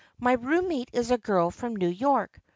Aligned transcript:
My 0.17 0.33
roommate 0.33 0.89
is 0.93 1.11
a 1.11 1.19
girl 1.19 1.51
from 1.51 1.75
New 1.75 1.87
York. 1.89 2.41